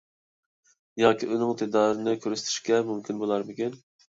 ياكى 1.01 1.29
ئۇنىڭ 1.35 1.53
دىدارىنى 1.63 2.17
كۆرسىتىشكە 2.25 2.83
مۇمكىن 2.89 3.25
بولارمىكىن؟ 3.25 3.79